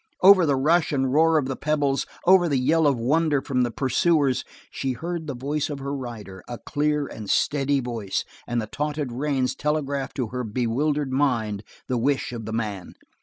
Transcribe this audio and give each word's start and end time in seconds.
Over 0.23 0.47
the 0.47 0.55
rush 0.55 0.91
and 0.91 1.13
roar 1.13 1.37
of 1.37 1.45
the 1.45 1.55
pebbles, 1.55 2.07
over 2.25 2.49
the 2.49 2.57
yell 2.57 2.87
of 2.87 2.97
wonder 2.97 3.39
from 3.39 3.61
the 3.61 3.69
pursuers, 3.69 4.43
she 4.71 4.93
heard 4.93 5.27
the 5.27 5.35
voice 5.35 5.69
of 5.69 5.77
her 5.77 5.95
rider, 5.95 6.43
a 6.47 6.57
clear 6.57 7.05
and 7.05 7.29
steady 7.29 7.79
voice, 7.81 8.25
and 8.47 8.59
the 8.59 8.65
tautened 8.65 9.11
reins 9.11 9.53
telegraphed 9.53 10.15
to 10.15 10.29
her 10.29 10.43
bewildered 10.43 11.11
mind 11.11 11.63
the 11.87 11.99
wish 11.99 12.31
of 12.33 12.45
the 12.47 12.51
man. 12.53 12.95